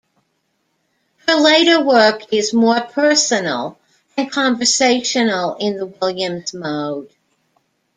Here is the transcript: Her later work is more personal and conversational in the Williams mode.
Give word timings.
Her 1.27 1.35
later 1.35 1.79
work 1.83 2.33
is 2.33 2.55
more 2.55 2.81
personal 2.81 3.77
and 4.17 4.31
conversational 4.31 5.57
in 5.59 5.77
the 5.77 5.85
Williams 5.85 6.55
mode. 6.55 7.13